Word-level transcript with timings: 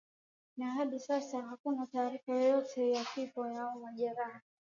na 0.57 0.71
hadi 0.71 0.99
sasa 0.99 1.41
hakuna 1.41 1.85
taarifa 1.87 2.33
yoyote 2.33 2.91
ya 2.91 3.05
vifo 3.15 3.43
au 3.43 3.79
majeraha 3.79 4.41